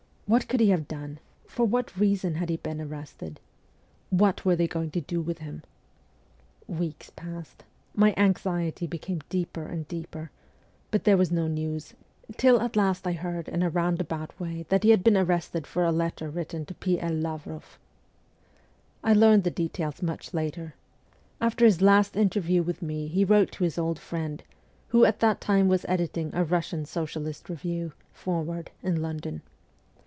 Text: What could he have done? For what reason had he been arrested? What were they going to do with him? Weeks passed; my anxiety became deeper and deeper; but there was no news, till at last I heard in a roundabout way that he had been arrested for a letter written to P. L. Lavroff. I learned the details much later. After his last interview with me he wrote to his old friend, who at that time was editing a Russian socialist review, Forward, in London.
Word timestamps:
What 0.27 0.47
could 0.47 0.61
he 0.61 0.69
have 0.69 0.87
done? 0.87 1.19
For 1.45 1.65
what 1.65 1.99
reason 1.99 2.35
had 2.35 2.47
he 2.47 2.55
been 2.55 2.79
arrested? 2.79 3.41
What 4.11 4.45
were 4.45 4.55
they 4.55 4.65
going 4.65 4.89
to 4.91 5.01
do 5.01 5.19
with 5.19 5.39
him? 5.39 5.61
Weeks 6.69 7.09
passed; 7.09 7.65
my 7.95 8.13
anxiety 8.15 8.87
became 8.87 9.19
deeper 9.27 9.65
and 9.65 9.85
deeper; 9.89 10.31
but 10.89 11.03
there 11.03 11.17
was 11.17 11.33
no 11.33 11.47
news, 11.49 11.95
till 12.37 12.61
at 12.61 12.77
last 12.77 13.05
I 13.05 13.11
heard 13.11 13.49
in 13.49 13.61
a 13.61 13.69
roundabout 13.69 14.39
way 14.39 14.65
that 14.69 14.85
he 14.85 14.91
had 14.91 15.03
been 15.03 15.17
arrested 15.17 15.67
for 15.67 15.83
a 15.83 15.91
letter 15.91 16.29
written 16.29 16.65
to 16.67 16.73
P. 16.75 16.97
L. 16.97 17.11
Lavroff. 17.11 17.77
I 19.03 19.11
learned 19.11 19.43
the 19.43 19.51
details 19.51 20.01
much 20.01 20.33
later. 20.33 20.75
After 21.41 21.65
his 21.65 21.81
last 21.81 22.15
interview 22.15 22.63
with 22.63 22.81
me 22.81 23.07
he 23.09 23.25
wrote 23.25 23.51
to 23.53 23.65
his 23.65 23.77
old 23.77 23.99
friend, 23.99 24.41
who 24.87 25.03
at 25.03 25.19
that 25.19 25.41
time 25.41 25.67
was 25.67 25.83
editing 25.89 26.33
a 26.33 26.45
Russian 26.45 26.85
socialist 26.85 27.49
review, 27.49 27.91
Forward, 28.13 28.71
in 28.81 29.01
London. 29.01 29.41